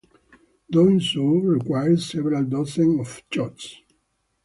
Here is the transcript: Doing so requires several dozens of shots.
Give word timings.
Doing 0.71 0.99
so 0.99 1.21
requires 1.23 2.09
several 2.09 2.43
dozens 2.45 3.01
of 3.01 3.21
shots. 3.31 3.75